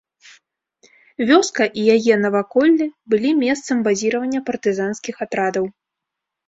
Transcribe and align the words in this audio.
Вёска 1.31 1.67
і 1.81 1.85
яе 1.97 2.15
наваколле 2.25 2.87
былі 3.15 3.37
месцам 3.45 3.77
базіравання 3.91 4.39
партызанскіх 4.51 5.15
атрадаў. 5.29 5.65